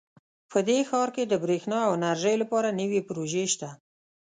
په 0.51 0.59
دې 0.67 0.79
ښار 0.89 1.09
کې 1.15 1.23
د 1.27 1.33
بریښنا 1.43 1.79
او 1.87 1.91
انرژۍ 1.97 2.35
لپاره 2.43 2.77
نوي 2.81 3.01
پروژې 3.07 3.45
شته 3.53 3.69